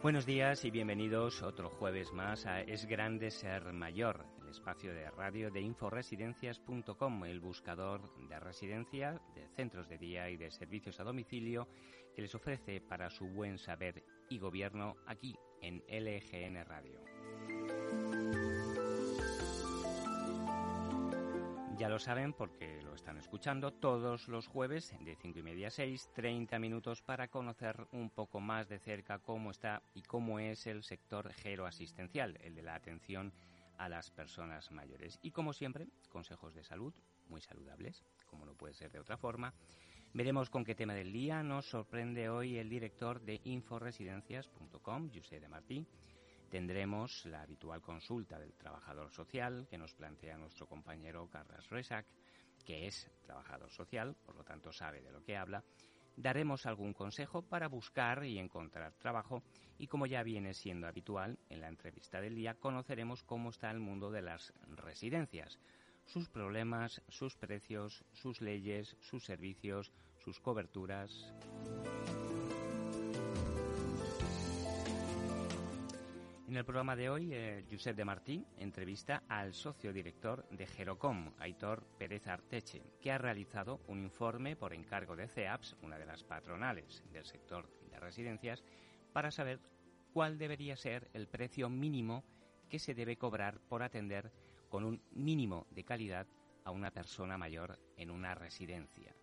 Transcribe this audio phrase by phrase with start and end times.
[0.00, 5.10] Buenos días y bienvenidos otro jueves más a Es Grande Ser Mayor, el espacio de
[5.10, 11.04] radio de inforesidencias.com, el buscador de residencia, de centros de día y de servicios a
[11.04, 11.66] domicilio
[12.14, 17.07] que les ofrece para su buen saber y gobierno aquí en LGN Radio.
[21.78, 25.70] Ya lo saben porque lo están escuchando todos los jueves de 5 y media a
[25.70, 30.66] 6, 30 minutos para conocer un poco más de cerca cómo está y cómo es
[30.66, 33.32] el sector geroasistencial, el de la atención
[33.76, 35.20] a las personas mayores.
[35.22, 36.92] Y como siempre, consejos de salud
[37.28, 39.54] muy saludables, como no puede ser de otra forma.
[40.12, 45.48] Veremos con qué tema del día nos sorprende hoy el director de inforesidencias.com, José de
[45.48, 45.86] Martí
[46.50, 52.06] Tendremos la habitual consulta del trabajador social que nos plantea nuestro compañero Carlos Resac,
[52.64, 55.62] que es trabajador social, por lo tanto sabe de lo que habla.
[56.16, 59.42] Daremos algún consejo para buscar y encontrar trabajo
[59.78, 63.78] y como ya viene siendo habitual en la entrevista del día conoceremos cómo está el
[63.78, 65.58] mundo de las residencias,
[66.06, 71.32] sus problemas, sus precios, sus leyes, sus servicios, sus coberturas.
[76.48, 81.34] En el programa de hoy, eh, Josep de Martí entrevista al socio director de Gerocom,
[81.38, 86.24] Aitor Pérez Arteche, que ha realizado un informe por encargo de CEAPS, una de las
[86.24, 88.64] patronales del sector de residencias,
[89.12, 89.60] para saber
[90.14, 92.24] cuál debería ser el precio mínimo
[92.70, 94.32] que se debe cobrar por atender
[94.70, 96.26] con un mínimo de calidad
[96.64, 99.14] a una persona mayor en una residencia.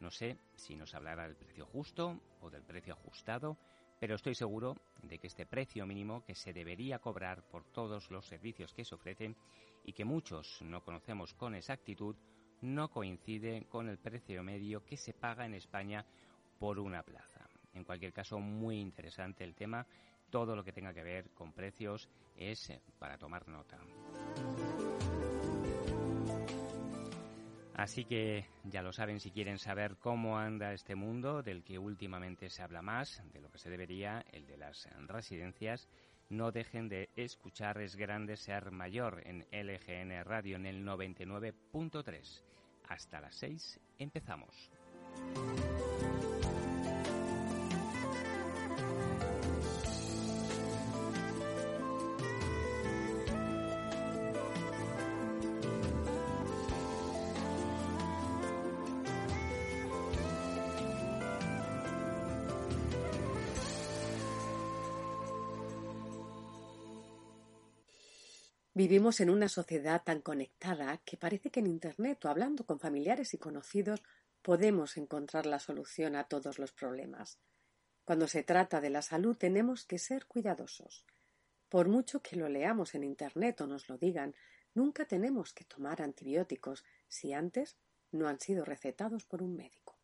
[0.00, 3.58] No sé si nos hablará del precio justo o del precio ajustado,
[4.02, 8.26] pero estoy seguro de que este precio mínimo que se debería cobrar por todos los
[8.26, 9.36] servicios que se ofrecen
[9.84, 12.16] y que muchos no conocemos con exactitud
[12.62, 16.04] no coincide con el precio medio que se paga en España
[16.58, 17.48] por una plaza.
[17.74, 19.86] En cualquier caso, muy interesante el tema.
[20.30, 23.78] Todo lo que tenga que ver con precios es para tomar nota.
[27.82, 32.48] Así que ya lo saben, si quieren saber cómo anda este mundo del que últimamente
[32.48, 35.88] se habla más, de lo que se debería, el de las residencias,
[36.28, 42.44] no dejen de escuchar Es Grande Ser Mayor en LGN Radio en el 99.3.
[42.86, 44.70] Hasta las 6 empezamos.
[68.74, 73.34] Vivimos en una sociedad tan conectada que parece que en Internet o hablando con familiares
[73.34, 74.02] y conocidos
[74.40, 77.38] podemos encontrar la solución a todos los problemas.
[78.06, 81.04] Cuando se trata de la salud tenemos que ser cuidadosos.
[81.68, 84.34] Por mucho que lo leamos en Internet o nos lo digan,
[84.72, 87.76] nunca tenemos que tomar antibióticos si antes
[88.10, 89.98] no han sido recetados por un médico.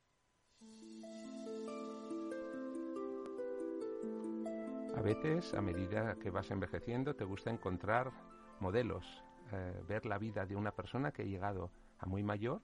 [4.94, 8.12] A veces, a medida que vas envejeciendo, te gusta encontrar
[8.60, 12.62] modelos, eh, ver la vida de una persona que ha llegado a muy mayor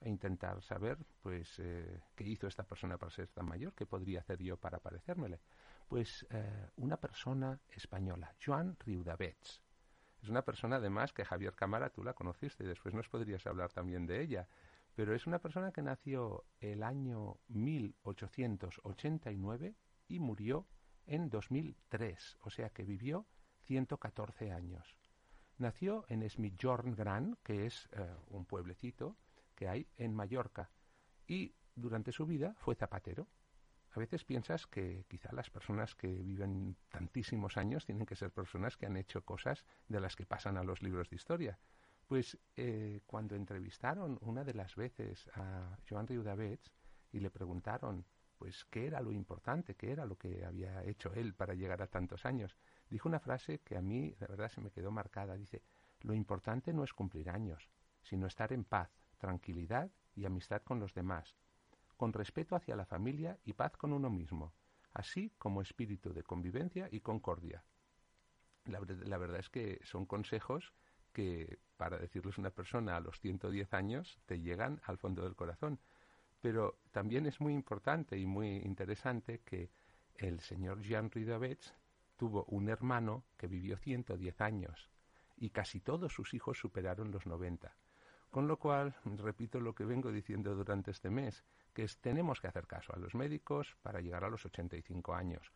[0.00, 4.20] e intentar saber, pues, eh, qué hizo esta persona para ser tan mayor, qué podría
[4.20, 5.40] hacer yo para parecérmele.
[5.88, 9.62] Pues eh, una persona española, Joan Riudavets.
[10.22, 13.72] Es una persona, además, que Javier Cámara tú la conociste y después nos podrías hablar
[13.72, 14.48] también de ella.
[14.94, 19.76] Pero es una persona que nació el año 1889
[20.08, 20.66] y murió
[21.06, 23.26] en 2003, o sea que vivió
[23.62, 24.96] 114 años.
[25.58, 29.16] Nació en Smithjorn Gran, que es eh, un pueblecito
[29.54, 30.70] que hay en Mallorca,
[31.26, 33.26] y durante su vida fue zapatero.
[33.92, 38.76] A veces piensas que quizá las personas que viven tantísimos años tienen que ser personas
[38.76, 41.58] que han hecho cosas de las que pasan a los libros de historia.
[42.06, 46.70] Pues eh, cuando entrevistaron una de las veces a Joan Riudavets
[47.12, 48.04] y le preguntaron
[48.36, 51.86] pues qué era lo importante, qué era lo que había hecho él para llegar a
[51.86, 52.54] tantos años,
[52.90, 55.36] dijo una frase que a mí de verdad se me quedó marcada.
[55.36, 55.62] Dice,
[56.00, 57.68] lo importante no es cumplir años,
[58.02, 61.36] sino estar en paz, tranquilidad y amistad con los demás,
[61.96, 64.52] con respeto hacia la familia y paz con uno mismo,
[64.92, 67.64] así como espíritu de convivencia y concordia.
[68.64, 70.74] La, la verdad es que son consejos
[71.12, 75.80] que, para decirles una persona a los 110 años, te llegan al fondo del corazón.
[76.42, 79.70] Pero también es muy importante y muy interesante que
[80.16, 81.74] el señor Jean Ridovets
[82.16, 84.90] tuvo un hermano que vivió 110 años
[85.36, 87.76] y casi todos sus hijos superaron los 90.
[88.30, 92.48] Con lo cual, repito lo que vengo diciendo durante este mes, que es, tenemos que
[92.48, 95.52] hacer caso a los médicos para llegar a los 85 años.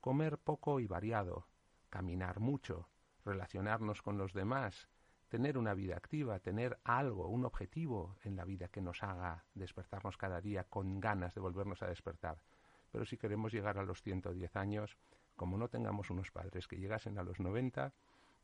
[0.00, 1.46] comer poco y variado,
[1.90, 2.88] caminar mucho,
[3.24, 4.88] relacionarnos con los demás,
[5.28, 10.16] tener una vida activa, tener algo, un objetivo en la vida que nos haga despertarnos
[10.16, 12.42] cada día con ganas de volvernos a despertar.
[12.90, 14.96] Pero si queremos llegar a los 110 años,
[15.36, 17.92] como no tengamos unos padres que llegasen a los 90,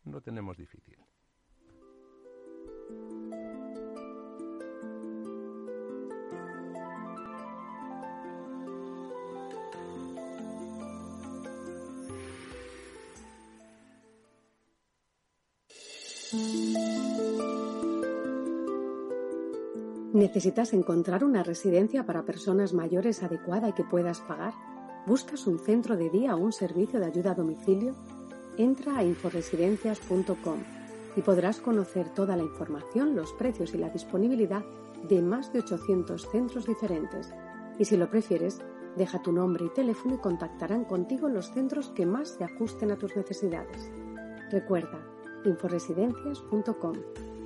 [0.05, 0.99] no tenemos difícil.
[20.27, 24.55] ¿Necesitas encontrar una residencia para personas mayores adecuada y que puedas pagar?
[25.07, 27.95] ¿Buscas un centro de día o un servicio de ayuda a domicilio?
[28.59, 30.59] Entra a inforesidencias.com
[31.15, 34.65] y podrás conocer toda la información, los precios y la disponibilidad
[35.09, 37.33] de más de 800 centros diferentes.
[37.79, 38.59] Y si lo prefieres,
[38.97, 42.97] deja tu nombre y teléfono y contactarán contigo los centros que más se ajusten a
[42.97, 43.93] tus necesidades.
[44.51, 45.07] Recuerda,
[45.45, 46.95] inforesidencias.com.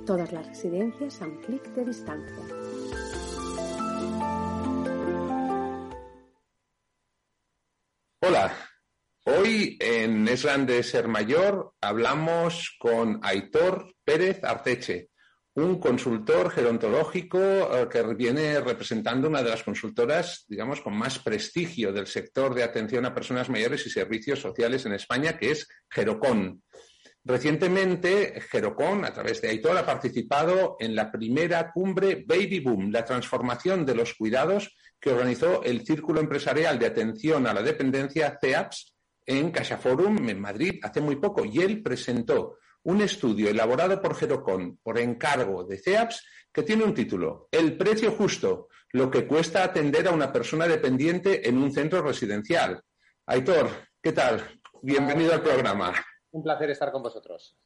[0.03, 2.60] Todas las residencias a un clic de distancia.
[9.51, 15.09] Hoy en Es Grande Ser Mayor hablamos con Aitor Pérez Arteche,
[15.55, 21.91] un consultor gerontológico eh, que viene representando una de las consultoras, digamos, con más prestigio
[21.91, 26.63] del sector de atención a personas mayores y servicios sociales en España, que es Gerocon.
[27.25, 33.03] Recientemente, Gerocon, a través de Aitor, ha participado en la primera cumbre Baby Boom, la
[33.03, 38.93] transformación de los cuidados que organizó el Círculo Empresarial de Atención a la Dependencia, CEAPS,
[39.25, 41.45] en CaixaForum, en Madrid, hace muy poco.
[41.45, 46.93] Y él presentó un estudio elaborado por Gerocon por encargo de CEAPS que tiene un
[46.93, 52.01] título, El precio justo, lo que cuesta atender a una persona dependiente en un centro
[52.01, 52.81] residencial.
[53.25, 53.69] Aitor,
[54.01, 54.59] ¿qué tal?
[54.81, 55.93] Bienvenido al programa.
[56.31, 57.57] Un placer estar con vosotros.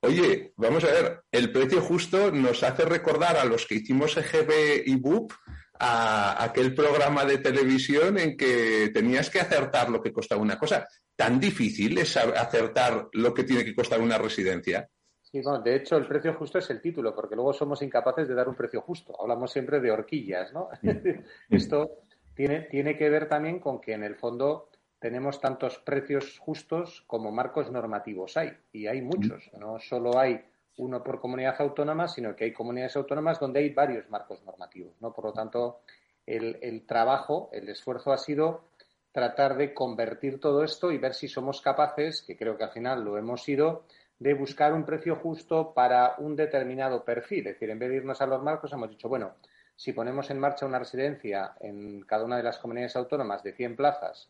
[0.00, 4.82] Oye, vamos a ver, el precio justo nos hace recordar a los que hicimos EGB
[4.86, 5.32] y BUP
[5.78, 10.86] a aquel programa de televisión en que tenías que acertar lo que costaba una cosa.
[11.14, 14.88] ¿Tan difícil es acertar lo que tiene que costar una residencia?
[15.22, 18.48] Sí, de hecho el precio justo es el título, porque luego somos incapaces de dar
[18.48, 19.14] un precio justo.
[19.20, 20.68] Hablamos siempre de horquillas, ¿no?
[21.50, 21.98] Esto
[22.34, 27.30] tiene, tiene que ver también con que en el fondo tenemos tantos precios justos como
[27.30, 29.50] marcos normativos hay, y hay muchos.
[29.58, 30.40] No solo hay
[30.78, 34.94] uno por comunidad autónoma, sino que hay comunidades autónomas donde hay varios marcos normativos.
[35.00, 35.12] ¿no?
[35.12, 35.80] Por lo tanto,
[36.26, 38.64] el, trabajo, el esfuerzo ha sido
[39.12, 43.04] tratar de convertir todo esto y ver si somos capaces, que creo que al final
[43.04, 43.84] lo hemos sido,
[44.18, 47.46] de buscar un precio justo para un determinado perfil.
[47.46, 49.34] Es decir, en vez de irnos a los marcos, hemos dicho, bueno,
[49.74, 53.76] si ponemos en marcha una residencia en cada una de las comunidades autónomas de 100
[53.76, 54.28] plazas,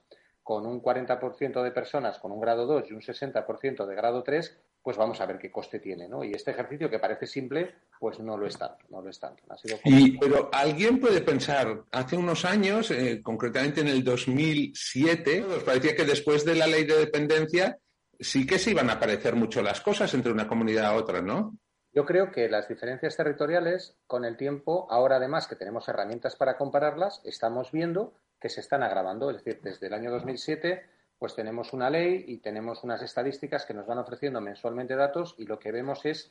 [0.48, 4.58] con un 40% de personas con un grado 2 y un 60% de grado 3,
[4.88, 6.24] pues vamos a ver qué coste tiene, ¿no?
[6.24, 9.42] Y este ejercicio que parece simple, pues no lo es tanto, no lo es tanto.
[10.18, 16.06] pero alguien puede pensar, hace unos años, eh, concretamente en el 2007, nos parecía que
[16.06, 17.76] después de la ley de dependencia
[18.18, 21.54] sí que se iban a parecer mucho las cosas entre una comunidad a otra, ¿no?
[21.92, 26.56] Yo creo que las diferencias territoriales, con el tiempo, ahora además que tenemos herramientas para
[26.56, 29.28] compararlas, estamos viendo que se están agravando.
[29.28, 30.82] Es decir, desde el año 2007
[31.18, 35.46] pues tenemos una ley y tenemos unas estadísticas que nos van ofreciendo mensualmente datos y
[35.46, 36.30] lo que vemos es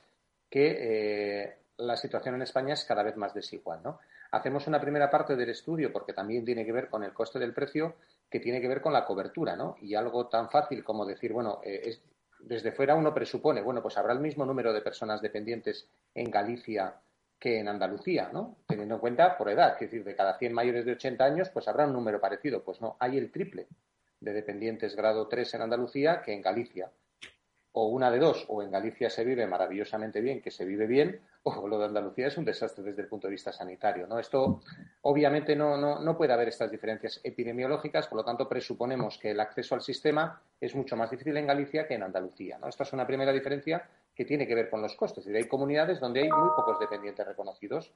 [0.49, 3.81] que eh, la situación en España es cada vez más desigual.
[3.83, 3.99] ¿no?
[4.31, 7.53] Hacemos una primera parte del estudio porque también tiene que ver con el coste del
[7.53, 7.95] precio,
[8.29, 9.55] que tiene que ver con la cobertura.
[9.57, 9.75] ¿no?
[9.81, 11.99] Y algo tan fácil como decir, bueno, eh,
[12.39, 16.95] desde fuera uno presupone, bueno, pues habrá el mismo número de personas dependientes en Galicia
[17.39, 18.57] que en Andalucía, ¿no?
[18.65, 21.67] Teniendo en cuenta por edad, es decir, de cada 100 mayores de 80 años, pues
[21.67, 22.63] habrá un número parecido.
[22.63, 23.67] Pues no, hay el triple
[24.19, 26.91] de dependientes grado 3 en Andalucía que en Galicia.
[27.79, 31.21] O una de dos, o en Galicia se vive maravillosamente bien, que se vive bien,
[31.43, 34.07] o lo de Andalucía es un desastre desde el punto de vista sanitario.
[34.07, 34.17] ¿no?
[34.17, 34.61] Esto,
[35.01, 39.39] obviamente, no, no, no puede haber estas diferencias epidemiológicas, por lo tanto, presuponemos que el
[39.39, 42.57] acceso al sistema es mucho más difícil en Galicia que en Andalucía.
[42.57, 42.67] ¿no?
[42.67, 45.27] Esta es una primera diferencia que tiene que ver con los costes.
[45.27, 47.93] hay comunidades donde hay muy pocos dependientes reconocidos.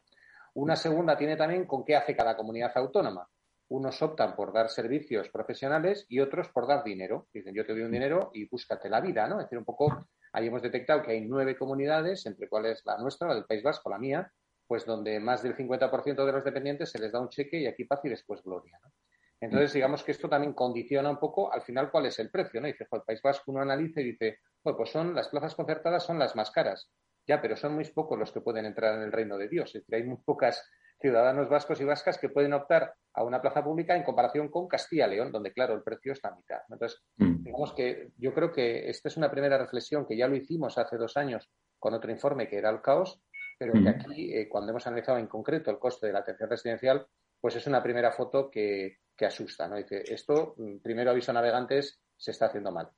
[0.54, 3.28] Una segunda tiene también con qué hace cada comunidad autónoma
[3.72, 7.30] unos optan por dar servicios profesionales y otros por dar dinero.
[7.34, 9.40] Dicen, yo te doy un dinero y búscate la vida, ¿no?
[9.40, 13.30] Es decir, un poco, ahí hemos detectado que hay nueve comunidades, entre cuales la nuestra,
[13.30, 14.30] la del País Vasco, la mía,
[14.68, 17.86] pues donde más del 50% de los dependientes se les da un cheque y aquí
[17.86, 18.92] paz y después gloria, ¿no?
[19.40, 22.68] Entonces, digamos que esto también condiciona un poco al final cuál es el precio, ¿no?
[22.68, 26.36] Dice, el País Vasco uno analiza y dice, pues son las plazas concertadas son las
[26.36, 26.92] más caras.
[27.26, 29.70] Ya, pero son muy pocos los que pueden entrar en el reino de Dios.
[29.74, 30.62] Es decir, hay muy pocas
[31.02, 35.32] ciudadanos vascos y vascas que pueden optar a una plaza pública en comparación con Castilla-León,
[35.32, 36.60] donde, claro, el precio es la mitad.
[36.70, 37.44] Entonces, mm.
[37.44, 40.98] digamos que yo creo que esta es una primera reflexión que ya lo hicimos hace
[40.98, 43.22] dos años con otro informe que era el caos,
[43.58, 43.88] pero que mm.
[43.88, 47.06] aquí, eh, cuando hemos analizado en concreto el coste de la atención residencial,
[47.40, 49.78] pues es una primera foto que, que asusta, ¿no?
[49.78, 52.90] Dice, esto, mm, primero aviso a navegantes, se está haciendo mal.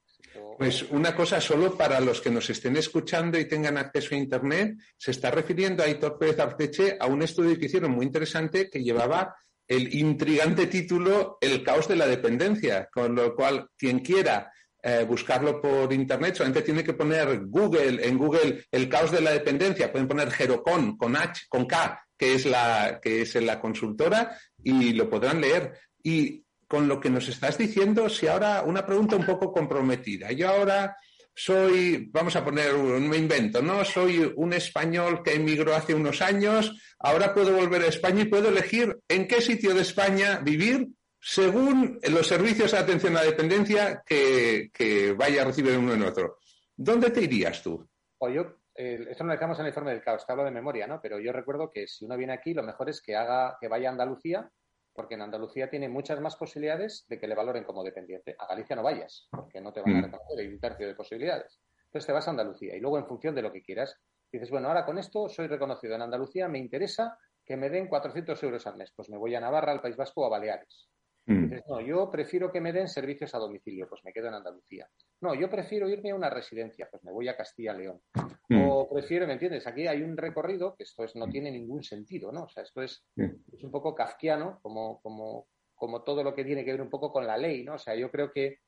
[0.57, 4.75] Pues una cosa solo para los que nos estén escuchando y tengan acceso a Internet,
[4.97, 8.83] se está refiriendo a Aitor Pérez Arteche a un estudio que hicieron muy interesante que
[8.83, 9.35] llevaba
[9.67, 14.51] el intrigante título El caos de la dependencia, con lo cual quien quiera
[14.81, 19.31] eh, buscarlo por Internet solamente tiene que poner Google, en Google el caos de la
[19.31, 24.37] dependencia, pueden poner Gerocon con H, con K, que es la, que es la consultora,
[24.61, 25.73] y lo podrán leer.
[26.03, 30.31] Y con lo que nos estás diciendo, si ahora una pregunta un poco comprometida.
[30.31, 30.97] Yo ahora
[31.35, 33.85] soy, vamos a poner un invento, ¿no?
[33.85, 38.49] Soy un español que emigró hace unos años, ahora puedo volver a España y puedo
[38.49, 40.87] elegir en qué sitio de España vivir
[41.21, 46.39] según los servicios de atención a la dependencia que, vaya a recibir uno en otro.
[46.75, 47.87] ¿Dónde te irías tú?
[48.17, 50.49] O yo, eh, esto no lo dejamos en el informe del caos, te hablo de
[50.49, 50.99] memoria, ¿no?
[50.99, 53.89] Pero yo recuerdo que si uno viene aquí, lo mejor es que haga, que vaya
[53.89, 54.49] a Andalucía
[54.93, 58.35] porque en Andalucía tiene muchas más posibilidades de que le valoren como dependiente.
[58.37, 60.03] A Galicia no vayas, porque no te van a mm.
[60.03, 61.59] reconocer, hay un tercio de posibilidades.
[61.85, 63.99] Entonces te vas a Andalucía y luego en función de lo que quieras,
[64.31, 68.41] dices, bueno, ahora con esto soy reconocido en Andalucía, me interesa que me den 400
[68.43, 70.89] euros al mes, pues me voy a Navarra, al País Vasco o a Baleares.
[71.25, 71.53] Mm.
[71.69, 74.87] No, yo prefiero que me den servicios a domicilio, pues me quedo en Andalucía.
[75.21, 78.01] No, yo prefiero irme a una residencia, pues me voy a Castilla-León.
[78.49, 78.69] Mm.
[78.69, 79.65] O prefiero, ¿me entiendes?
[79.65, 82.43] Aquí hay un recorrido que esto es, no tiene ningún sentido, ¿no?
[82.43, 86.65] O sea, esto es, es un poco kafkiano, como, como, como todo lo que tiene
[86.65, 87.75] que ver un poco con la ley, ¿no?
[87.75, 88.59] O sea, yo creo que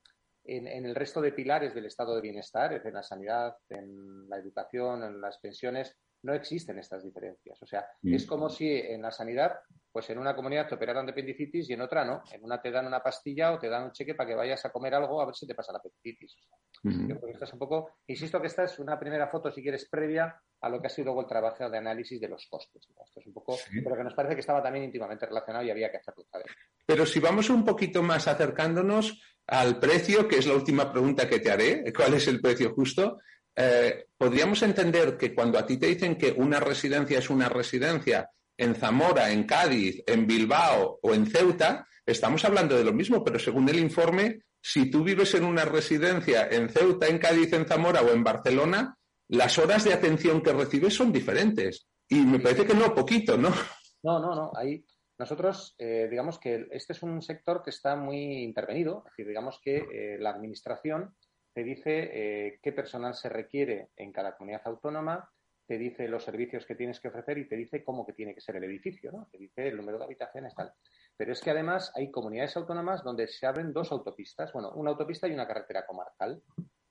[0.44, 4.38] en, en, el resto de pilares del estado de bienestar, en la sanidad, en la
[4.38, 7.62] educación, en las pensiones, no existen estas diferencias.
[7.62, 8.14] O sea, mm.
[8.14, 9.58] es como si en la sanidad,
[9.96, 12.22] pues en una comunidad te operaran de apendicitis y en otra no.
[12.30, 14.70] En una te dan una pastilla o te dan un cheque para que vayas a
[14.70, 16.36] comer algo a ver si te pasa la apendicitis.
[16.82, 20.38] Yo creo que un poco, insisto que esta es una primera foto, si quieres, previa
[20.60, 22.86] a lo que ha sido luego el trabajo de análisis de los costes.
[23.06, 25.90] Esto es un poco, pero que nos parece que estaba también íntimamente relacionado y había
[25.90, 26.26] que hacerlo.
[26.84, 31.40] Pero si vamos un poquito más acercándonos al precio, que es la última pregunta que
[31.40, 33.16] te haré, ¿cuál es el precio justo?
[33.56, 38.28] Eh, podríamos entender que cuando a ti te dicen que una residencia es una residencia
[38.56, 43.38] en Zamora, en Cádiz, en Bilbao o en Ceuta, estamos hablando de lo mismo, pero
[43.38, 48.02] según el informe, si tú vives en una residencia en Ceuta, en Cádiz, en Zamora
[48.02, 48.96] o en Barcelona,
[49.28, 51.88] las horas de atención que recibes son diferentes.
[52.08, 53.50] Y me parece que no, poquito, ¿no?
[54.02, 54.52] No, no, no.
[54.54, 54.84] Ahí
[55.18, 59.04] nosotros, eh, digamos que este es un sector que está muy intervenido.
[59.16, 61.14] Es digamos que eh, la administración
[61.52, 65.30] te dice eh, qué personal se requiere en cada comunidad autónoma,
[65.66, 68.40] te dice los servicios que tienes que ofrecer y te dice cómo que tiene que
[68.40, 69.28] ser el edificio, ¿no?
[69.30, 70.72] Te dice el número de habitaciones, tal.
[71.16, 75.26] Pero es que además hay comunidades autónomas donde se abren dos autopistas, bueno, una autopista
[75.26, 76.42] y una carretera comarcal.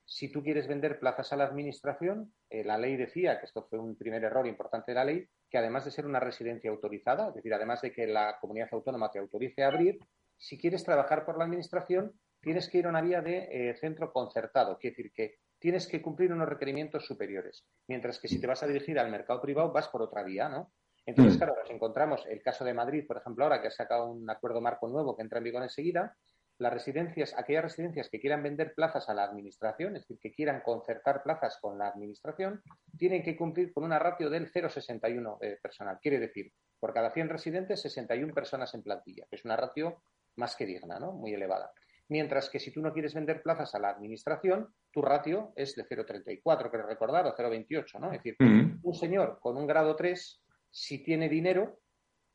[0.04, 3.78] Si tú quieres vender plazas a la administración, eh, la ley decía, que esto fue
[3.78, 7.34] un primer error importante de la ley, que además de ser una residencia autorizada, es
[7.34, 9.98] decir, además de que la comunidad autónoma te autorice a abrir,
[10.36, 14.12] si quieres trabajar por la administración, tienes que ir a una vía de eh, centro
[14.12, 18.62] concertado, quiere decir que tienes que cumplir unos requerimientos superiores, mientras que si te vas
[18.62, 20.70] a dirigir al mercado privado vas por otra vía, ¿no?
[21.04, 21.38] Entonces, mm.
[21.38, 24.60] claro, nos encontramos el caso de Madrid, por ejemplo, ahora que ha sacado un acuerdo
[24.60, 26.16] marco nuevo que entra en vigor enseguida,
[26.58, 30.60] las residencias, aquellas residencias que quieran vender plazas a la administración, es decir, que quieran
[30.60, 32.62] concertar plazas con la administración,
[32.96, 35.98] tienen que cumplir con una ratio del 0,61 eh, personal.
[36.00, 40.00] Quiere decir, por cada 100 residentes, 61 personas en plantilla, que es una ratio
[40.36, 41.10] más que digna, ¿no?
[41.10, 41.72] Muy elevada
[42.08, 45.84] mientras que si tú no quieres vender plazas a la administración, tu ratio es de
[45.84, 48.12] 0,34, creo recordar, o 0,28, ¿no?
[48.12, 51.80] Es decir, un señor con un grado 3, si tiene dinero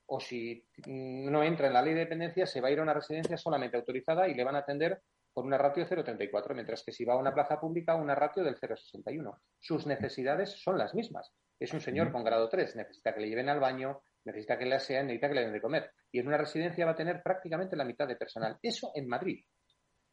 [0.06, 2.94] o si no entra en la ley de dependencia, se va a ir a una
[2.94, 5.02] residencia solamente autorizada y le van a atender
[5.34, 8.44] con una ratio de 0,34, mientras que si va a una plaza pública, una ratio
[8.44, 9.40] del 0,61.
[9.60, 11.34] Sus necesidades son las mismas.
[11.60, 14.76] Es un señor con grado 3, necesita que le lleven al baño, necesita que le
[14.76, 15.90] asean, necesita que le den de comer.
[16.12, 18.60] Y en una residencia va a tener prácticamente la mitad de personal.
[18.62, 19.44] Eso en Madrid.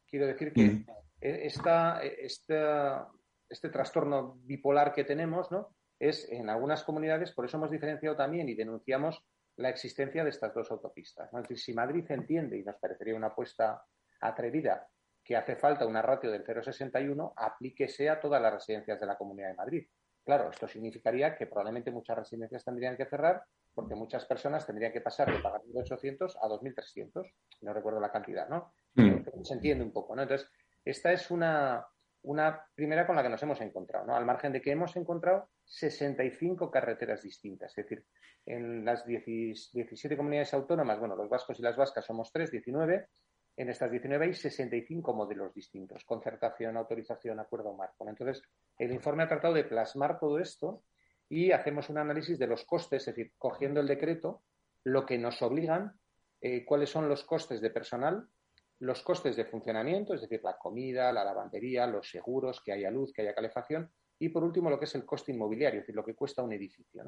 [0.07, 0.85] Quiero decir que mm.
[1.21, 3.09] Esta, e, esta,
[3.49, 5.75] este trastorno bipolar que tenemos ¿no?
[5.99, 9.23] es en algunas comunidades, por eso hemos diferenciado también y denunciamos
[9.57, 11.31] la existencia de estas dos autopistas.
[11.33, 11.39] ¿no?
[11.39, 13.83] Es decir, si Madrid entiende, y nos parecería una apuesta
[14.21, 14.87] atrevida,
[15.23, 19.49] que hace falta una ratio del 0,61, aplíquese a todas las residencias de la Comunidad
[19.49, 19.87] de Madrid.
[20.23, 25.01] Claro, esto significaría que probablemente muchas residencias tendrían que cerrar porque muchas personas tendrían que
[25.01, 28.73] pasar de pagar 1.800 a 2.300, no recuerdo la cantidad, ¿no?
[28.95, 29.43] Mm.
[29.43, 30.23] Se entiende un poco, ¿no?
[30.23, 30.49] Entonces,
[30.83, 31.85] esta es una,
[32.23, 34.15] una primera con la que nos hemos encontrado, ¿no?
[34.15, 37.71] Al margen de que hemos encontrado 65 carreteras distintas.
[37.77, 38.05] Es decir,
[38.45, 43.07] en las 17 comunidades autónomas, bueno, los vascos y las vascas somos tres, 19.
[43.57, 48.07] En estas 19 hay 65 modelos distintos, concertación, autorización, acuerdo marco.
[48.07, 48.41] Entonces,
[48.77, 50.83] el informe ha tratado de plasmar todo esto
[51.27, 54.43] y hacemos un análisis de los costes, es decir, cogiendo el decreto,
[54.83, 55.99] lo que nos obligan,
[56.41, 58.27] eh, cuáles son los costes de personal,
[58.79, 63.11] los costes de funcionamiento, es decir, la comida, la lavandería, los seguros, que haya luz,
[63.13, 66.05] que haya calefacción, y por último lo que es el coste inmobiliario, es decir, lo
[66.05, 67.03] que cuesta un edificio.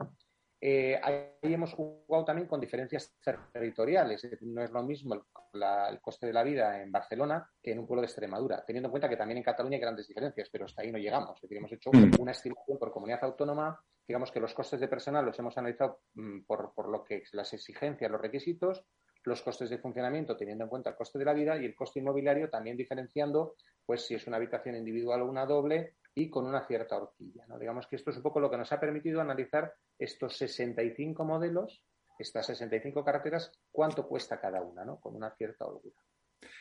[0.63, 3.17] Eh, ahí hemos jugado también con diferencias
[3.51, 7.71] territoriales, es decir, no es lo mismo el, coste de la vida en Barcelona que
[7.71, 10.49] en un pueblo de Extremadura, teniendo en cuenta que también en Cataluña hay grandes diferencias,
[10.51, 11.35] pero hasta ahí no llegamos.
[11.37, 12.11] Es decir, hemos hecho mm.
[12.19, 16.41] una estimación por comunidad autónoma, digamos que los costes de personal los hemos analizado mm,
[16.41, 18.85] por, por lo que las exigencias, los requisitos,
[19.23, 21.99] los costes de funcionamiento teniendo en cuenta el coste de la vida y el coste
[21.99, 26.65] inmobiliario también diferenciando pues si es una habitación individual o una doble y con una
[26.65, 27.45] cierta horquilla.
[27.47, 27.57] ¿no?
[27.57, 31.83] Digamos que esto es un poco lo que nos ha permitido analizar estos 65 modelos,
[32.17, 34.99] estas 65 carreteras, cuánto cuesta cada una, ¿no?
[34.99, 35.97] con una cierta holgura.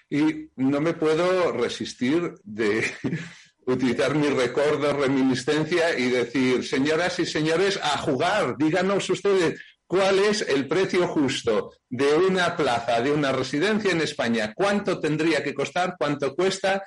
[0.08, 2.82] Y no me puedo resistir de
[3.66, 10.48] utilizar mi recuerdo, reminiscencia y decir, señoras y señores, a jugar, díganos ustedes cuál es
[10.48, 15.96] el precio justo de una plaza, de una residencia en España, cuánto tendría que costar,
[15.98, 16.84] cuánto cuesta,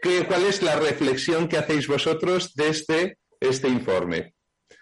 [0.00, 4.34] ¿Qué, cuál es la reflexión que hacéis vosotros desde este informe.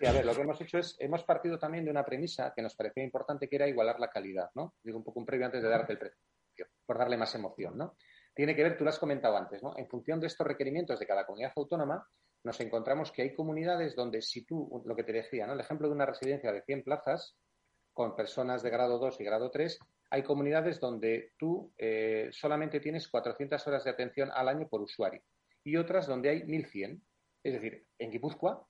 [0.06, 2.76] a ver, lo que hemos hecho es, hemos partido también de una premisa que nos
[2.76, 4.74] parecía importante, que era igualar la calidad, ¿no?
[4.84, 6.20] Digo un poco un previo antes de darte el precio,
[6.86, 7.96] por darle más emoción, ¿no?
[8.32, 9.76] Tiene que ver, tú lo has comentado antes, ¿no?
[9.76, 12.06] En función de estos requerimientos de cada comunidad autónoma,
[12.44, 15.54] nos encontramos que hay comunidades donde si tú, lo que te decía, ¿no?
[15.54, 17.34] El ejemplo de una residencia de 100 plazas,
[17.96, 19.78] con personas de grado 2 y grado 3,
[20.10, 25.22] hay comunidades donde tú eh, solamente tienes 400 horas de atención al año por usuario
[25.64, 27.00] y otras donde hay 1.100.
[27.42, 28.68] Es decir, en Guipúzcoa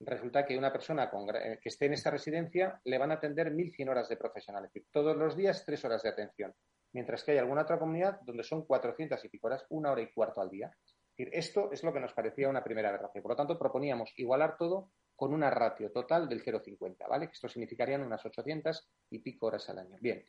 [0.00, 1.10] resulta que una persona
[1.42, 4.74] eh, que esté en esta residencia le van a atender 1.100 horas de profesional, es
[4.74, 6.54] decir, todos los días tres horas de atención,
[6.92, 10.12] mientras que hay alguna otra comunidad donde son 400 y pico horas, una hora y
[10.12, 10.70] cuarto al día.
[10.76, 13.22] Es decir, esto es lo que nos parecía una primera aberración.
[13.22, 17.28] Por lo tanto, proponíamos igualar todo con una ratio total del 0,50, ¿vale?
[17.32, 19.96] Esto significarían unas 800 y pico horas al año.
[20.00, 20.24] Bien,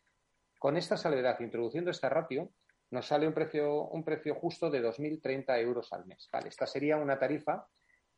[0.57, 2.53] con esta salvedad, introduciendo esta ratio,
[2.89, 6.49] nos sale un precio, un precio justo de 2.030 euros al mes, ¿vale?
[6.49, 7.67] Esta sería una tarifa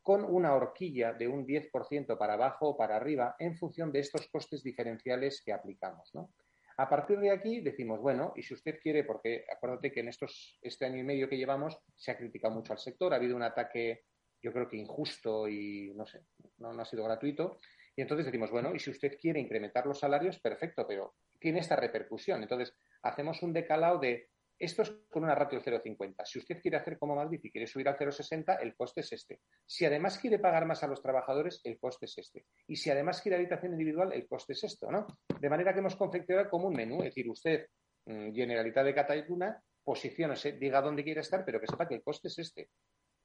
[0.01, 4.29] con una horquilla de un 10% para abajo o para arriba en función de estos
[4.29, 6.31] costes diferenciales que aplicamos, ¿no?
[6.77, 10.57] A partir de aquí decimos, bueno, y si usted quiere, porque acuérdate que en estos,
[10.61, 13.43] este año y medio que llevamos se ha criticado mucho al sector, ha habido un
[13.43, 14.05] ataque
[14.41, 16.21] yo creo que injusto y no sé,
[16.57, 17.57] no, ha sido gratuito.
[17.95, 21.75] Y entonces decimos, bueno, y si usted quiere incrementar los salarios, perfecto, pero tiene esta
[21.75, 22.41] repercusión.
[22.41, 22.73] Entonces,
[23.03, 24.29] hacemos un decalado de
[24.61, 26.23] esto es con una ratio 0,50.
[26.23, 29.39] Si usted quiere hacer como Madrid y quiere subir al 0,60, el coste es este.
[29.65, 32.45] Si además quiere pagar más a los trabajadores, el coste es este.
[32.67, 35.07] Y si además quiere habitación individual, el coste es esto, ¿no?
[35.39, 37.65] De manera que hemos confeccionado como un menú, es decir, usted,
[38.05, 42.27] mm, Generalitat de Cataluña, posiciónese, diga dónde quiere estar, pero que sepa que el coste
[42.27, 42.69] es este.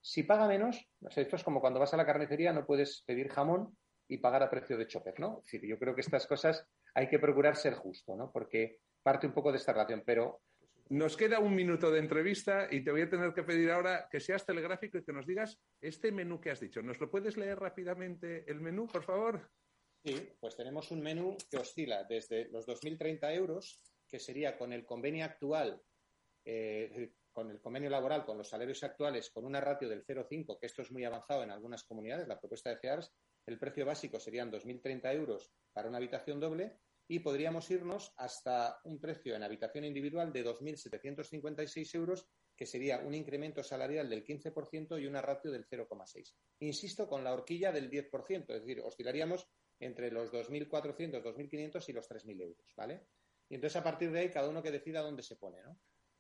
[0.07, 3.77] Si paga menos, esto es como cuando vas a la carnicería, no puedes pedir jamón
[4.07, 5.39] y pagar a precio de chopper, ¿no?
[5.39, 6.65] Es decir, yo creo que estas cosas
[6.95, 8.31] hay que procurar ser justo, ¿no?
[8.31, 10.43] Porque parte un poco de esta relación, pero...
[10.91, 14.21] Nos queda un minuto de entrevista y te voy a tener que pedir ahora que
[14.21, 16.81] seas telegráfico y que nos digas este menú que has dicho.
[16.83, 19.51] ¿Nos lo puedes leer rápidamente el menú, por favor?
[20.05, 24.87] Sí, pues tenemos un menú que oscila desde los 2.030 euros, que sería con el
[24.87, 25.83] convenio actual,
[26.45, 30.65] eh, con el convenio laboral, con los salarios actuales, con una ratio del 0,5, que
[30.65, 33.13] esto es muy avanzado en algunas comunidades, la propuesta de CEARS,
[33.45, 38.99] el precio básico serían 2.030 euros para una habitación doble y podríamos irnos hasta un
[38.99, 45.07] precio en habitación individual de 2.756 euros, que sería un incremento salarial del 15% y
[45.07, 46.33] una ratio del 0,6.
[46.61, 49.47] Insisto, con la horquilla del 10%, es decir, oscilaríamos
[49.79, 53.09] entre los 2.400, 2.500 y los 3.000 euros, ¿vale?
[53.51, 55.79] Y entonces a partir de ahí cada uno que decida dónde se pone, ¿no?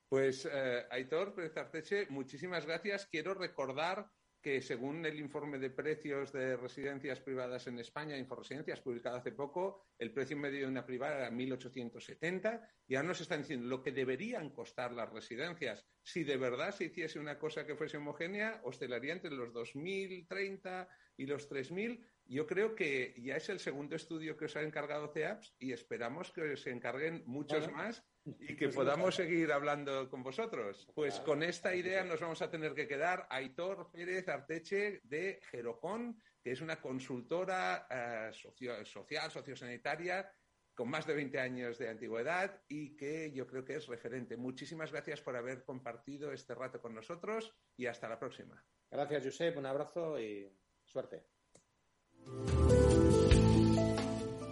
[0.08, 3.06] Pues eh, Aitor Pérez Arteche, muchísimas gracias.
[3.06, 4.08] Quiero recordar
[4.46, 9.88] que según el informe de precios de residencias privadas en España, Inforesidencias, publicado hace poco,
[9.98, 13.90] el precio medio de una privada era 1.870 y ahora nos están diciendo lo que
[13.90, 15.84] deberían costar las residencias.
[16.00, 21.26] Si de verdad se hiciese una cosa que fuese homogénea, oscilaría entre los 2.030 y
[21.26, 25.56] los 3.000 yo creo que ya es el segundo estudio que os ha encargado CEAPS
[25.58, 28.04] y esperamos que se encarguen muchos más
[28.40, 30.88] y que podamos seguir hablando con vosotros.
[30.94, 33.26] Pues con esta idea nos vamos a tener que quedar.
[33.30, 38.84] Aitor Pérez Arteche de Gerocon, que es una consultora eh, social,
[39.30, 40.30] sociosanitaria
[40.74, 44.36] con más de 20 años de antigüedad y que yo creo que es referente.
[44.36, 48.62] Muchísimas gracias por haber compartido este rato con nosotros y hasta la próxima.
[48.90, 49.56] Gracias, Josep.
[49.56, 50.52] Un abrazo y
[50.84, 51.24] suerte.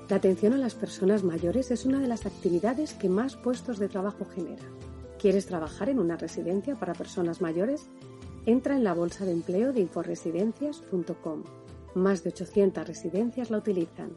[0.08, 3.88] La atención a las personas mayores es una de las actividades que más puestos de
[3.88, 4.62] trabajo genera.
[5.18, 7.88] ¿Quieres trabajar en una residencia para personas mayores?
[8.44, 11.44] Entra en la bolsa de empleo de inforesidencias.com.
[11.94, 14.10] Más de 800 residencias la utilizan.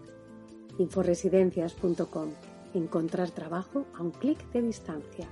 [0.78, 2.32] inforesidencias.com.
[2.74, 5.30] Encontrar trabajo a un clic de distancia.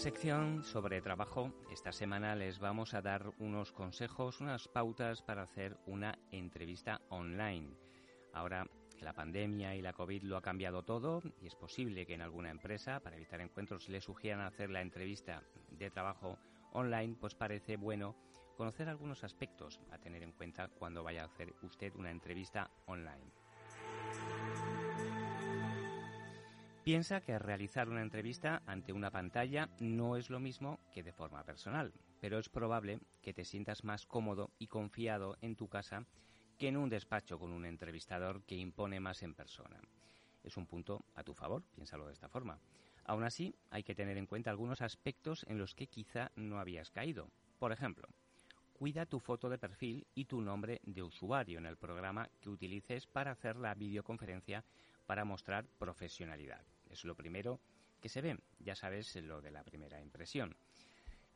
[0.00, 5.76] Sección sobre trabajo, esta semana les vamos a dar unos consejos, unas pautas para hacer
[5.84, 7.76] una entrevista online.
[8.32, 8.66] Ahora
[9.02, 12.48] la pandemia y la COVID lo ha cambiado todo y es posible que en alguna
[12.48, 16.38] empresa, para evitar encuentros, le sugieran hacer la entrevista de trabajo
[16.72, 18.16] online, pues parece bueno
[18.56, 23.39] conocer algunos aspectos a tener en cuenta cuando vaya a hacer usted una entrevista online.
[26.84, 31.44] Piensa que realizar una entrevista ante una pantalla no es lo mismo que de forma
[31.44, 36.06] personal, pero es probable que te sientas más cómodo y confiado en tu casa
[36.58, 39.78] que en un despacho con un entrevistador que impone más en persona.
[40.42, 42.58] Es un punto a tu favor, piénsalo de esta forma.
[43.04, 46.90] Aún así, hay que tener en cuenta algunos aspectos en los que quizá no habías
[46.90, 47.28] caído.
[47.58, 48.08] Por ejemplo,
[48.72, 53.06] cuida tu foto de perfil y tu nombre de usuario en el programa que utilices
[53.06, 54.64] para hacer la videoconferencia
[55.10, 56.64] para mostrar profesionalidad.
[56.88, 57.58] Es lo primero
[58.00, 60.56] que se ve, ya sabes lo de la primera impresión.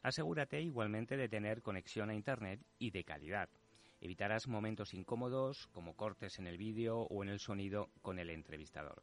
[0.05, 3.49] Asegúrate igualmente de tener conexión a Internet y de calidad.
[4.01, 9.03] Evitarás momentos incómodos como cortes en el vídeo o en el sonido con el entrevistador.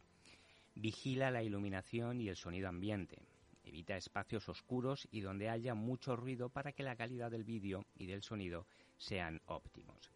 [0.73, 3.21] Vigila la iluminación y el sonido ambiente.
[3.65, 8.05] Evita espacios oscuros y donde haya mucho ruido para que la calidad del vídeo y
[8.05, 8.65] del sonido
[8.97, 10.13] sean óptimos.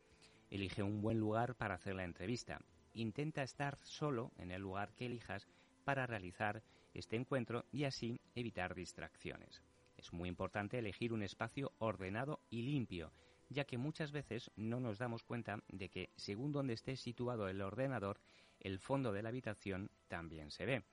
[0.49, 2.61] Elige un buen lugar para hacer la entrevista.
[2.95, 5.45] Intenta estar solo en el lugar que elijas
[5.83, 9.61] para realizar este encuentro y así evitar distracciones.
[9.97, 13.11] Es muy importante elegir un espacio ordenado y limpio,
[13.49, 17.61] ya que muchas veces no nos damos cuenta de que según donde esté situado el
[17.61, 18.19] ordenador,
[18.61, 20.83] el fondo de la habitación también se ve.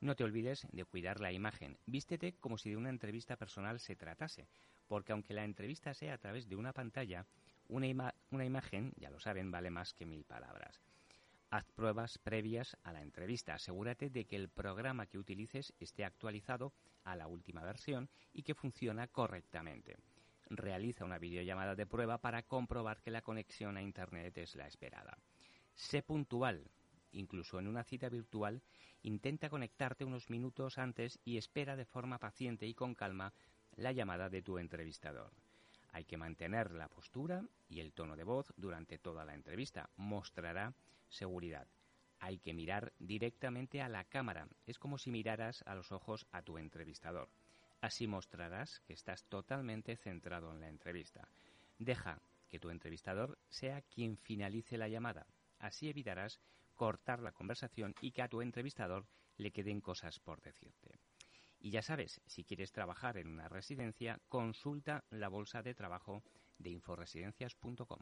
[0.00, 1.78] No te olvides de cuidar la imagen.
[1.86, 4.46] Vístete como si de una entrevista personal se tratase,
[4.86, 7.26] porque aunque la entrevista sea a través de una pantalla,
[7.68, 10.78] una, una imagen, ya lo saben, vale más que mil palabras.
[11.50, 13.54] Haz pruebas previas a la entrevista.
[13.54, 18.54] Asegúrate de que el programa que utilices esté actualizado a la última versión y que
[18.54, 19.96] funciona correctamente.
[20.50, 25.16] Realiza una videollamada de prueba para comprobar que la conexión a Internet es la esperada.
[25.74, 26.70] Sé puntual.
[27.12, 28.60] Incluso en una cita virtual,
[29.02, 33.32] intenta conectarte unos minutos antes y espera de forma paciente y con calma
[33.76, 35.32] la llamada de tu entrevistador.
[35.92, 39.88] Hay que mantener la postura y el tono de voz durante toda la entrevista.
[39.96, 40.74] Mostrará
[41.08, 41.68] seguridad.
[42.20, 44.48] Hay que mirar directamente a la cámara.
[44.66, 47.30] Es como si miraras a los ojos a tu entrevistador.
[47.80, 51.28] Así mostrarás que estás totalmente centrado en la entrevista.
[51.78, 55.26] Deja que tu entrevistador sea quien finalice la llamada.
[55.58, 56.40] Así evitarás
[56.74, 60.98] cortar la conversación y que a tu entrevistador le queden cosas por decirte.
[61.60, 66.22] Y ya sabes, si quieres trabajar en una residencia, consulta la bolsa de trabajo
[66.58, 68.00] de inforesidencias.com.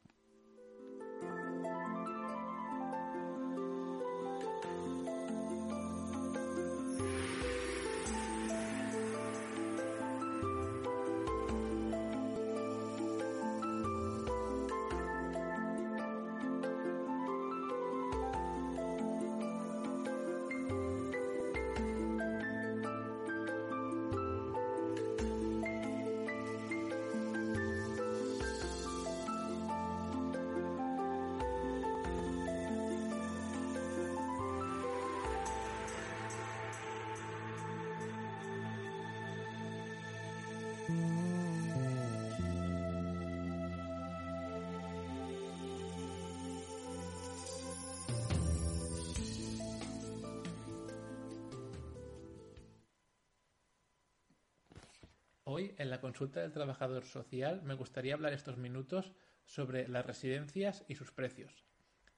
[55.48, 59.12] Hoy, en la consulta del trabajador social, me gustaría hablar estos minutos
[59.44, 61.64] sobre las residencias y sus precios.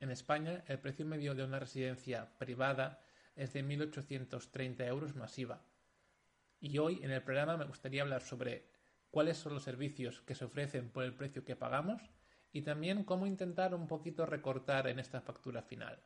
[0.01, 3.03] En España, el precio medio de una residencia privada
[3.37, 5.63] es de 1.830 euros masiva.
[6.59, 8.71] Y hoy, en el programa, me gustaría hablar sobre
[9.11, 12.01] cuáles son los servicios que se ofrecen por el precio que pagamos
[12.51, 16.03] y también cómo intentar un poquito recortar en esta factura final.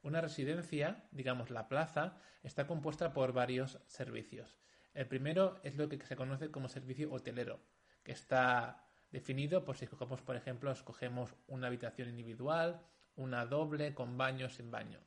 [0.00, 4.60] Una residencia, digamos la plaza, está compuesta por varios servicios.
[4.94, 7.60] El primero es lo que se conoce como servicio hotelero,
[8.04, 12.80] que está definido por si escogemos, por ejemplo, escogemos una habitación individual,
[13.16, 15.00] una doble con baño sin baño.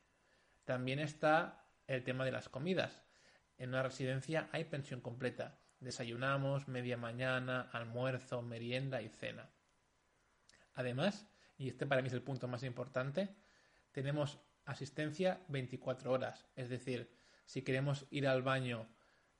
[0.65, 3.01] También está el tema de las comidas.
[3.57, 5.57] En una residencia hay pensión completa.
[5.79, 9.49] Desayunamos, media mañana, almuerzo, merienda y cena.
[10.73, 13.35] Además, y este para mí es el punto más importante,
[13.91, 16.45] tenemos asistencia 24 horas.
[16.55, 17.09] Es decir,
[17.45, 18.87] si queremos ir al baño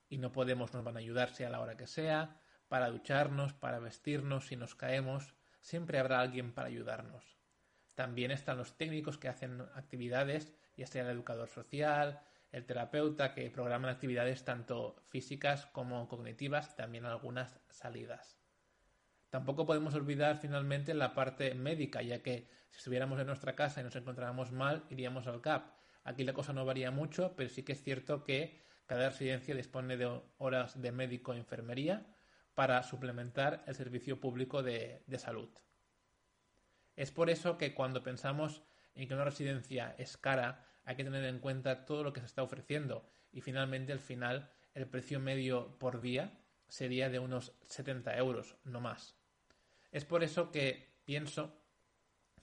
[0.09, 3.79] y no podemos, nos van a ayudar sea la hora que sea, para ducharnos, para
[3.79, 7.37] vestirnos, si nos caemos, siempre habrá alguien para ayudarnos.
[7.95, 13.49] También están los técnicos que hacen actividades, ya sea el educador social, el terapeuta, que
[13.49, 18.37] programan actividades tanto físicas como cognitivas, también algunas salidas.
[19.29, 23.83] Tampoco podemos olvidar finalmente la parte médica, ya que si estuviéramos en nuestra casa y
[23.83, 25.73] nos encontráramos mal, iríamos al CAP.
[26.03, 29.97] Aquí la cosa no varía mucho, pero sí que es cierto que cada residencia dispone
[29.97, 32.07] de horas de médico e enfermería
[32.55, 35.49] para suplementar el servicio público de, de salud.
[36.95, 38.63] Es por eso que cuando pensamos
[38.95, 42.25] en que una residencia es cara, hay que tener en cuenta todo lo que se
[42.25, 48.17] está ofreciendo y finalmente al final el precio medio por día sería de unos 70
[48.17, 49.15] euros, no más.
[49.91, 51.61] Es por eso que pienso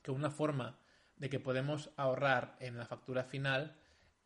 [0.03, 0.79] que una forma
[1.17, 3.77] de que podemos ahorrar en la factura final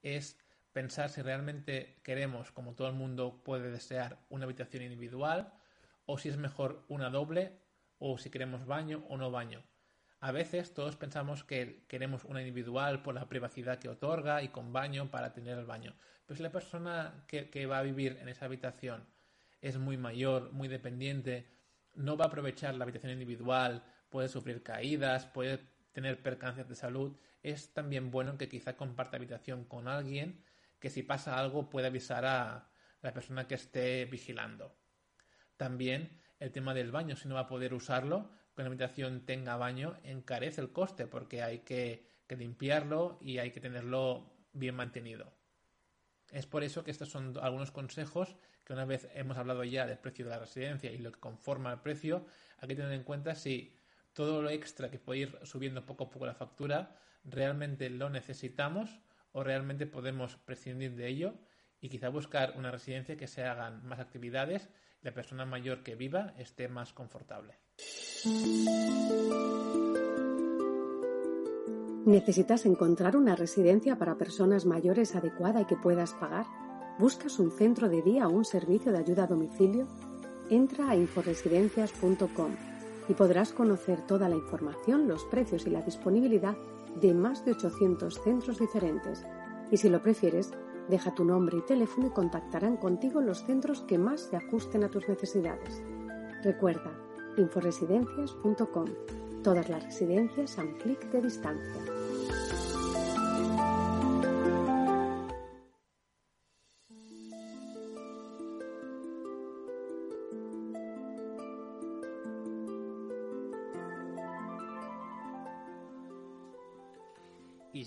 [0.02, 0.38] es
[0.78, 5.52] pensar si realmente queremos, como todo el mundo puede desear, una habitación individual
[6.06, 7.50] o si es mejor una doble
[7.98, 9.60] o si queremos baño o no baño.
[10.20, 14.72] A veces todos pensamos que queremos una individual por la privacidad que otorga y con
[14.72, 15.96] baño para tener el baño.
[16.26, 19.04] Pero si la persona que, que va a vivir en esa habitación
[19.60, 21.48] es muy mayor, muy dependiente,
[21.96, 25.58] no va a aprovechar la habitación individual, puede sufrir caídas, puede
[25.90, 30.44] tener percancias de salud, es también bueno que quizá comparta habitación con alguien
[30.78, 32.70] que si pasa algo pueda avisar a
[33.02, 34.76] la persona que esté vigilando.
[35.56, 39.56] También el tema del baño, si no va a poder usarlo, que una habitación tenga
[39.56, 45.32] baño, encarece el coste porque hay que, que limpiarlo y hay que tenerlo bien mantenido.
[46.30, 49.98] Es por eso que estos son algunos consejos que una vez hemos hablado ya del
[49.98, 52.26] precio de la residencia y lo que conforma el precio,
[52.58, 53.74] hay que tener en cuenta si
[54.12, 59.00] todo lo extra que puede ir subiendo poco a poco la factura realmente lo necesitamos
[59.38, 61.34] o realmente podemos prescindir de ello
[61.80, 64.68] y quizá buscar una residencia que se hagan más actividades
[65.00, 67.54] y la persona mayor que viva esté más confortable.
[72.04, 76.46] ¿Necesitas encontrar una residencia para personas mayores adecuada y que puedas pagar?
[76.98, 79.86] ¿Buscas un centro de día o un servicio de ayuda a domicilio?
[80.50, 82.56] Entra a inforesidencias.com
[83.08, 86.56] y podrás conocer toda la información, los precios y la disponibilidad
[86.96, 89.24] de más de 800 centros diferentes.
[89.70, 90.52] Y si lo prefieres,
[90.88, 94.88] deja tu nombre y teléfono y contactarán contigo los centros que más se ajusten a
[94.88, 95.82] tus necesidades.
[96.42, 96.92] Recuerda,
[97.36, 98.86] inforesidencias.com.
[99.42, 101.97] Todas las residencias a un clic de distancia.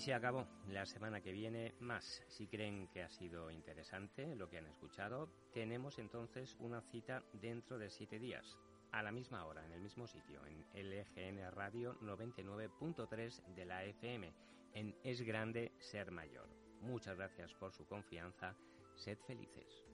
[0.02, 0.48] Se acabó.
[0.66, 2.24] La semana que viene más.
[2.26, 7.78] Si creen que ha sido interesante lo que han escuchado, tenemos entonces una cita dentro
[7.78, 8.58] de siete días,
[8.90, 14.32] a la misma hora, en el mismo sitio, en LGN Radio 99.3 de la FM,
[14.74, 16.48] en Es Grande Ser Mayor.
[16.80, 18.56] Muchas gracias por su confianza.
[18.96, 19.91] Sed felices.